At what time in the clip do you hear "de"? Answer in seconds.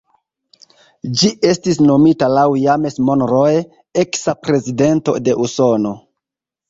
5.29-5.37